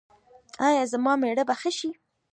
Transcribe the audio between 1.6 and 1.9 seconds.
ښه شي؟